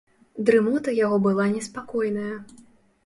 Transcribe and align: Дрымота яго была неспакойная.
Дрымота 0.47 0.95
яго 1.05 1.19
была 1.27 1.45
неспакойная. 1.57 2.35